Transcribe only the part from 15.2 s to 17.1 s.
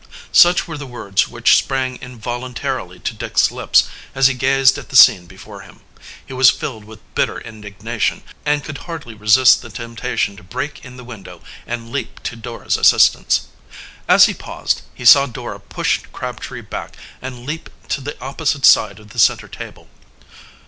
Dora push Crabtree back